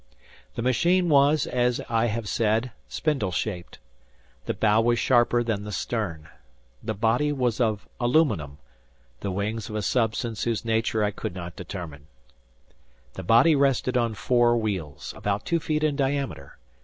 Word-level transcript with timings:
The 0.55 0.63
machine 0.63 1.09
was 1.09 1.45
as 1.45 1.79
I 1.87 2.07
have 2.07 2.27
said 2.27 2.71
spindle 2.87 3.29
shaped. 3.31 3.77
The 4.47 4.55
bow 4.55 4.81
was 4.81 4.97
sharper 4.97 5.43
than 5.43 5.63
the 5.63 5.71
stern. 5.71 6.27
The 6.81 6.95
body 6.95 7.31
was 7.31 7.61
of 7.61 7.87
aluminium, 7.99 8.57
the 9.19 9.29
wings 9.29 9.69
of 9.69 9.75
a 9.75 9.83
substance 9.83 10.43
whose 10.43 10.65
nature 10.65 11.03
I 11.03 11.11
could 11.11 11.35
not 11.35 11.55
determine. 11.55 12.07
The 13.13 13.21
body 13.21 13.55
rested 13.55 13.95
on 13.95 14.15
four 14.15 14.57
wheels, 14.57 15.13
about 15.15 15.45
two 15.45 15.59
feet 15.59 15.83
in 15.83 15.95
diameter. 15.97 16.57